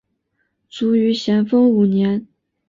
[0.67, 2.25] 卒于咸丰五年。